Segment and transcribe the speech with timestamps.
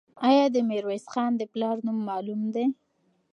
[0.27, 2.65] آیا د میرویس خان د پلار نوم معلوم دی؟